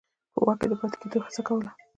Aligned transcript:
په 0.33 0.39
واک 0.45 0.57
کې 0.61 0.67
د 0.69 0.73
پاتې 0.79 0.97
کېدو 1.01 1.17
هڅه 1.25 1.41
کوله. 1.47 1.69